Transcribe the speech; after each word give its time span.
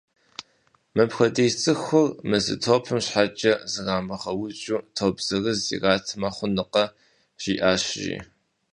Мыпхуэдиз 0.95 1.53
цӏыхур 1.61 2.09
мы 2.29 2.37
зы 2.45 2.55
топым 2.63 2.99
щхьэкӏэ 3.05 3.53
зрамыгъэукӏыу, 3.71 4.85
топ 4.97 5.15
зырыз 5.25 5.61
иратмэ 5.75 6.29
хъунукъэ?- 6.35 6.85
жиӏащ, 7.41 7.83
жи. 8.01 8.17